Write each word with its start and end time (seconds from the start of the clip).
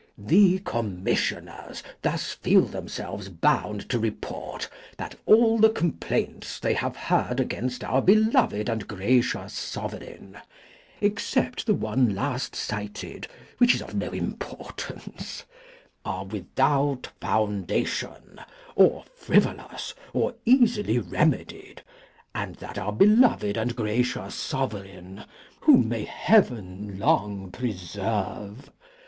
The 0.17 0.57
Commissioners 0.57 1.83
thus 2.01 2.31
feel 2.33 2.61
themselves 2.63 3.29
bound 3.29 3.87
to 3.91 3.99
report 3.99 4.67
that 4.97 5.13
all 5.27 5.59
the 5.59 5.69
complaints 5.69 6.59
they 6.59 6.73
have 6.73 6.95
heard 6.95 7.39
against 7.39 7.83
our 7.83 8.01
beloved 8.01 8.67
and 8.67 8.87
gracious 8.87 9.53
Sovereign 9.53 10.39
(except 11.01 11.67
the 11.67 11.75
one 11.75 12.15
last 12.15 12.55
cited, 12.55 13.27
which 13.59 13.75
is 13.75 13.81
of 13.83 13.93
no 13.93 14.09
importance) 14.09 15.43
are 16.03 16.25
without 16.25 17.09
foundation, 17.21 18.39
or 18.75 19.03
frivolous, 19.15 19.93
or 20.13 20.33
easily 20.45 20.97
remedied, 20.97 21.83
and 22.33 22.55
that 22.55 22.79
our 22.79 22.91
beloved 22.91 23.55
and 23.55 23.75
gracious 23.75 24.33
Sovereign 24.33 25.25
(whom 25.59 25.87
may 25.89 26.05
Heaven 26.05 26.97
long 26.97 27.51
preserve!) 27.51 28.71